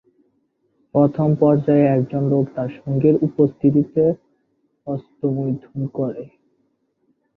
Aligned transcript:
প্রথম 0.95 1.29
পর্যায়ে, 1.35 1.85
একজন 1.89 2.23
লোক 2.29 2.45
তার 2.55 2.69
সঙ্গীর 2.79 3.15
উপস্থিতিতে 3.27 4.03
হস্তমৈথুন 4.87 5.79
করে। 5.97 6.23